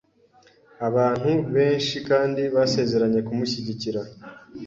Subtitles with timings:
[0.87, 4.01] Abantu benshi kandi basezeranye kumushyigikira.